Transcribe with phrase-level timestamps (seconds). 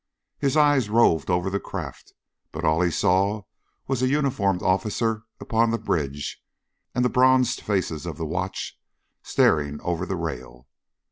[0.39, 2.13] His eyes roved over the craft,
[2.51, 3.43] but all he saw
[3.85, 6.41] was a uniformed officer upon the bridge
[6.95, 8.79] and the bronzed faces of the watch
[9.21, 10.67] staring over the rail.